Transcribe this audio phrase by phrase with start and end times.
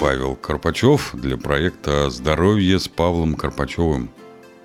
[0.00, 4.10] Павел Карпачев для проекта «Здоровье с Павлом Карпачевым».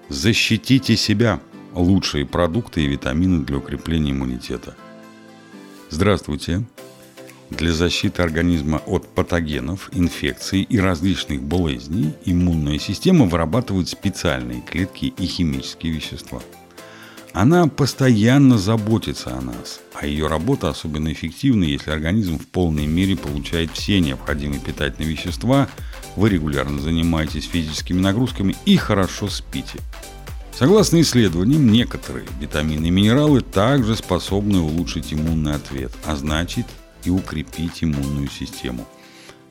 [0.08, 1.40] Защитите себя.
[1.74, 4.76] Лучшие продукты и витамины для укрепления иммунитета.
[5.90, 6.64] Здравствуйте.
[7.50, 15.25] Для защиты организма от патогенов, инфекций и различных болезней иммунная система вырабатывает специальные клетки и
[15.25, 16.42] химические вещества–
[17.34, 23.16] она постоянно заботится о нас, а ее работа особенно эффективна, если организм в полной мере
[23.16, 25.70] получает все необходимые питательные вещества,
[26.18, 29.80] вы регулярно занимаетесь физическими нагрузками и хорошо спите.
[30.54, 36.66] Согласно исследованиям, некоторые витамины и минералы также способны улучшить иммунный ответ, а значит
[37.06, 38.86] и укрепить иммунную систему–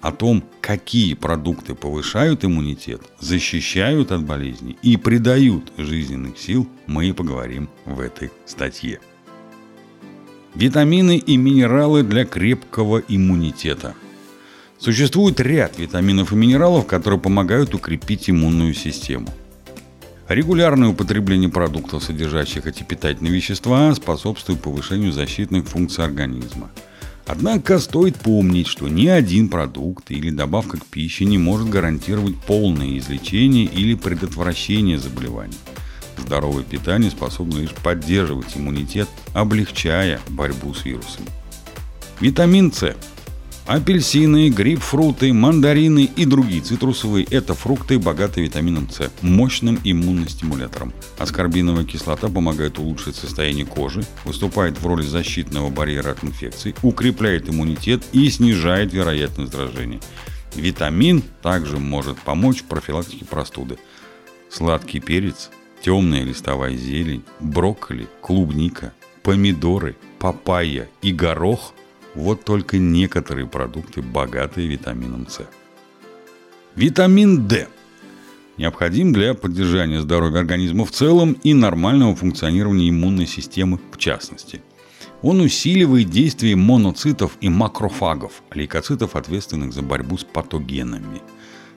[0.02, 7.12] о том, какие продукты повышают иммунитет, защищают от болезней и придают жизненных сил, мы и
[7.12, 8.98] поговорим в этой статье.
[10.54, 13.94] Витамины и минералы для крепкого иммунитета.
[14.78, 19.28] Существует ряд витаминов и минералов, которые помогают укрепить иммунную систему.
[20.28, 26.70] Регулярное употребление продуктов, содержащих эти питательные вещества, способствует повышению защитных функций организма–
[27.26, 32.98] Однако стоит помнить, что ни один продукт или добавка к пище не может гарантировать полное
[32.98, 35.56] излечение или предотвращение заболеваний.
[36.16, 41.28] Здоровое питание способно лишь поддерживать иммунитет, облегчая борьбу с вирусами.
[42.20, 42.94] Витамин С
[43.66, 50.92] Апельсины, грейпфруты, мандарины и другие цитрусовые– это фрукты, богатые витамином С, мощным иммуностимулятором.
[51.18, 58.02] Аскорбиновая кислота помогает улучшить состояние кожи, выступает в роли защитного барьера от инфекций, укрепляет иммунитет
[58.12, 60.00] и снижает вероятность заражения.
[60.56, 63.78] Витамин также может помочь в профилактике простуды.
[64.50, 65.50] Сладкий перец,
[65.82, 71.74] темная листовая зелень, брокколи, клубника, помидоры, папайя и горох–
[72.14, 75.46] вот только некоторые продукты, богатые витамином С.
[76.76, 77.68] Витамин D
[78.58, 84.60] необходим для поддержания здоровья организма в целом и нормального функционирования иммунной системы в частности.
[85.22, 91.22] Он усиливает действие моноцитов и макрофагов, лейкоцитов, ответственных за борьбу с патогенами–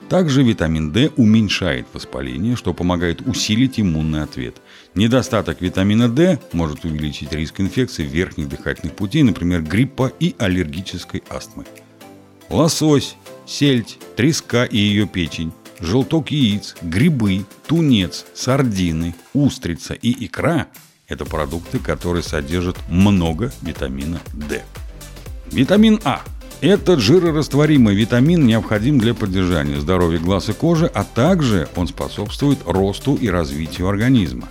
[0.10, 4.58] также витамин D уменьшает воспаление, что помогает усилить иммунный ответ.
[4.94, 11.66] Недостаток витамина D может увеличить риск инфекций верхних дыхательных путей, например, гриппа и аллергической астмы.
[12.50, 13.16] Лосось,
[13.46, 20.68] сельдь, треска и ее печень, желток яиц, грибы, тунец, сардины, устрица и икра–
[21.08, 24.64] это продукты, которые содержат много витамина D.
[25.52, 26.22] Витамин А–
[26.62, 33.16] этот жирорастворимый витамин необходим для поддержания здоровья глаз и кожи, а также он способствует росту
[33.16, 34.48] и развитию организма.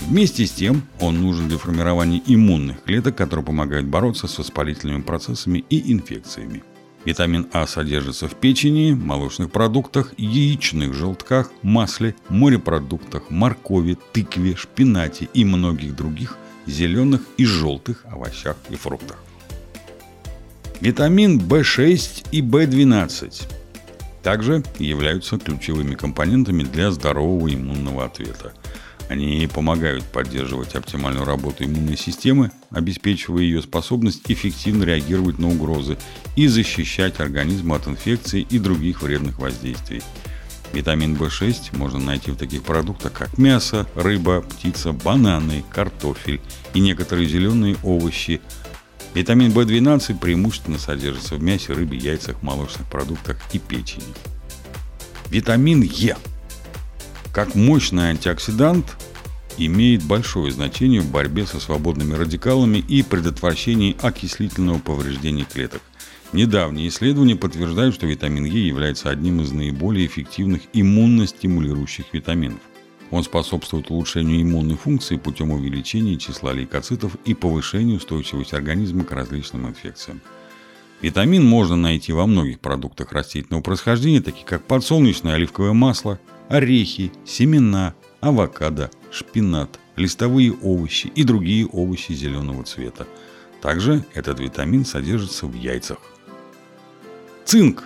[0.00, 5.64] Вместе с тем он нужен для формирования иммунных клеток, которые помогают бороться с воспалительными процессами
[5.70, 6.62] и инфекциями.
[7.04, 15.44] Витамин А содержится в печени, молочных продуктах, яичных желтках, масле, морепродуктах, моркови, тыкве, шпинате и
[15.44, 19.18] многих других зеленых и желтых овощах и фруктах.
[20.80, 23.46] Витамин В6 и В12
[24.22, 28.52] также являются ключевыми компонентами для здорового иммунного ответа.
[29.08, 35.98] Они помогают поддерживать оптимальную работу иммунной системы, обеспечивая ее способность эффективно реагировать на угрозы
[36.36, 40.02] и защищать организм от инфекций и других вредных воздействий.
[40.72, 46.40] Витамин В6 можно найти в таких продуктах, как мясо, рыба, птица, бананы, картофель
[46.72, 48.40] и некоторые зеленые овощи,
[49.14, 54.12] Витамин В12 преимущественно содержится в мясе, рыбе, яйцах, молочных продуктах и печени.
[55.30, 56.16] Витамин Е.
[57.32, 58.96] Как мощный антиоксидант
[59.56, 65.82] имеет большое значение в борьбе со свободными радикалами и предотвращении окислительного повреждения клеток.
[66.32, 72.58] Недавние исследования подтверждают, что витамин Е является одним из наиболее эффективных иммуностимулирующих витаминов.
[73.14, 79.68] Он способствует улучшению иммунной функции путем увеличения числа лейкоцитов и повышению устойчивости организма к различным
[79.68, 80.20] инфекциям.
[81.00, 86.18] Витамин можно найти во многих продуктах растительного происхождения, таких как подсолнечное оливковое масло,
[86.48, 93.06] орехи, семена, авокадо, шпинат, листовые овощи и другие овощи зеленого цвета.
[93.62, 95.98] Также этот витамин содержится в яйцах.
[97.44, 97.84] Цинк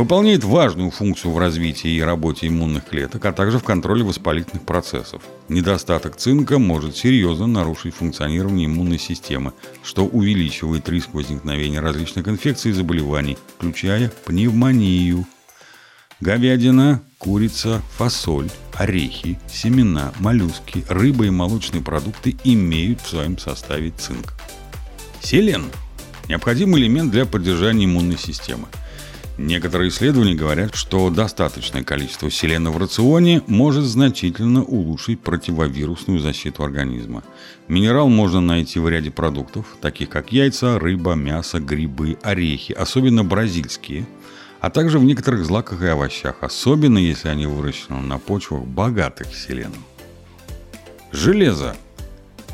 [0.00, 5.22] Выполняет важную функцию в развитии и работе иммунных клеток, а также в контроле воспалительных процессов.
[5.50, 9.52] Недостаток цинка может серьезно нарушить функционирование иммунной системы,
[9.84, 15.26] что увеличивает риск возникновения различных инфекций и заболеваний, включая пневмонию.
[16.22, 24.32] Говядина, курица, фасоль, орехи, семена, моллюски, рыба и молочные продукты имеют в своем составе цинк.
[25.20, 25.66] Селен–
[26.30, 28.66] необходимый элемент для поддержания иммунной системы–
[29.42, 37.24] Некоторые исследования говорят, что достаточное количество селена в рационе может значительно улучшить противовирусную защиту организма.
[37.66, 44.06] Минерал можно найти в ряде продуктов, таких как яйца, рыба, мясо, грибы, орехи, особенно бразильские,
[44.60, 49.82] а также в некоторых злаках и овощах, особенно если они выращены на почвах, богатых селеном.
[51.12, 51.76] Железо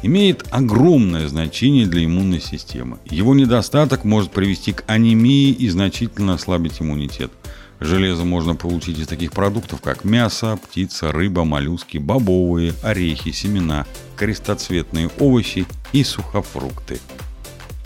[0.06, 2.98] имеет огромное значение для иммунной системы.
[3.06, 7.30] Его недостаток может привести к анемии и значительно ослабить иммунитет.
[7.78, 13.86] Железо можно получить из таких продуктов, как мясо, птица, рыба, моллюски, бобовые, орехи, семена,
[14.16, 16.98] крестоцветные овощи и сухофрукты.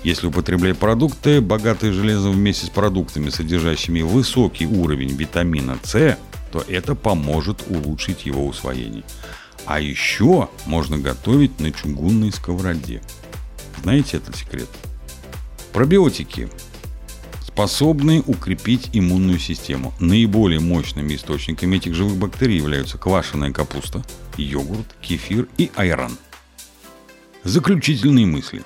[0.05, 6.17] Если употреблять продукты, богатые железом вместе с продуктами, содержащими высокий уровень витамина С,
[6.53, 9.03] то это поможет улучшить его усвоение.
[9.67, 13.03] А еще можно готовить на чугунной сковороде.
[13.83, 14.69] Знаете этот секрет?
[15.73, 16.49] Пробиотики
[17.43, 19.93] способны укрепить иммунную систему.
[20.01, 24.03] Наиболее мощными источниками этих живых бактерий являются квашеная капуста,
[24.37, 26.17] йогурт, кефир и айран.
[27.45, 28.63] Заключительные мысли.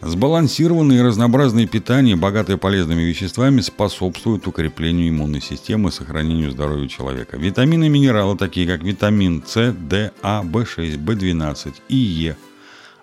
[0.00, 7.36] Сбалансированное и разнообразное питание, богатое полезными веществами, способствует укреплению иммунной системы и сохранению здоровья человека.
[7.36, 12.36] Витамины и минералы, такие как витамин С, D, А, В6, В12 и Е,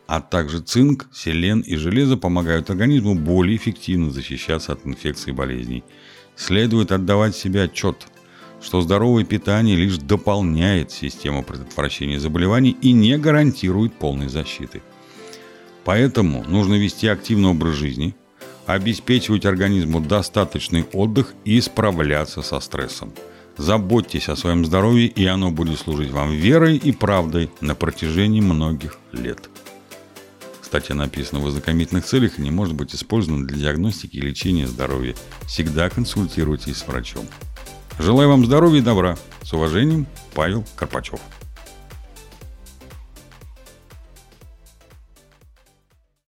[0.08, 5.84] а также цинк, селен и железо помогают организму более эффективно защищаться от инфекций и болезней.
[6.38, 8.08] Следует отдавать себе отчет,
[8.62, 14.82] что здоровое питание лишь дополняет систему предотвращения заболеваний и не гарантирует полной защиты–
[15.86, 18.16] Поэтому нужно вести активный образ жизни,
[18.66, 23.14] обеспечивать организму достаточный отдых и справляться со стрессом.
[23.58, 28.98] Заботьтесь о своем здоровье, и оно будет служить вам верой и правдой на протяжении многих
[29.14, 29.50] лет.
[30.62, 35.16] Статья написана в ознакомительных целях и не может быть использована для диагностики и лечения здоровья.
[35.46, 37.28] Всегда консультируйтесь с врачом.
[38.00, 39.16] Желаю вам здоровья и добра.
[39.44, 41.22] С уважением, Павел Карпачев.